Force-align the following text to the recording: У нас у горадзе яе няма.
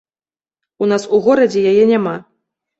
У 0.85 0.87
нас 0.93 1.07
у 1.19 1.21
горадзе 1.27 1.65
яе 1.75 1.85
няма. 1.95 2.19